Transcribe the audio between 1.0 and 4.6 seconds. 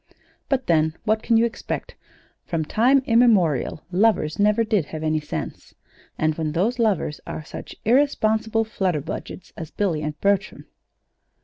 what can you expect? From time immemorial lovers